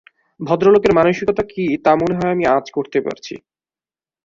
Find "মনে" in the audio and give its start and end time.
1.95-2.15